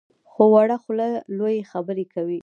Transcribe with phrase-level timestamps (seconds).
[0.31, 1.07] خو په وړه خوله
[1.37, 2.39] لویې خبرې کوي.